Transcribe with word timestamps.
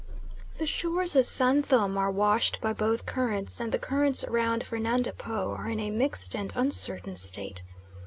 The 0.57 0.65
shores 0.65 1.15
of 1.15 1.27
San 1.27 1.61
Thome 1.61 1.95
are 1.95 2.09
washed 2.09 2.59
by 2.59 2.73
both 2.73 3.05
currents, 3.05 3.59
and 3.59 3.71
the 3.71 3.77
currents 3.77 4.25
round 4.27 4.65
Fernando 4.65 5.11
Po 5.11 5.51
are 5.51 5.69
in 5.69 5.79
a 5.79 5.91
mixed 5.91 6.35
and 6.35 6.51
uncertain 6.55 7.15
state. 7.15 7.61